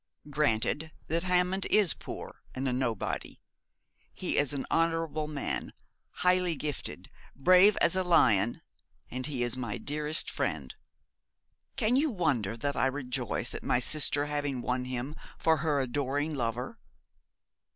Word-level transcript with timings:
Granted 0.31 0.91
that 1.09 1.25
Hammond 1.25 1.67
is 1.67 1.93
poor 1.93 2.41
and 2.55 2.67
a 2.67 2.73
nobody. 2.73 3.39
He 4.11 4.35
is 4.35 4.51
an 4.51 4.65
honourable 4.71 5.27
man, 5.27 5.73
highly 6.25 6.55
gifted, 6.55 7.11
brave 7.35 7.77
as 7.77 7.95
a 7.95 8.03
lion, 8.03 8.63
and 9.11 9.27
he 9.27 9.43
is 9.43 9.55
my 9.55 9.77
dearest 9.77 10.27
friend. 10.27 10.73
Can 11.75 11.95
you 11.95 12.09
wonder 12.09 12.57
that 12.57 12.75
I 12.75 12.87
rejoice 12.87 13.53
at 13.53 13.61
my 13.61 13.77
sister's 13.77 14.29
having 14.29 14.63
won 14.63 14.85
him 14.85 15.15
for 15.37 15.57
her 15.57 15.79
adoring 15.79 16.33
lover?' 16.33 16.79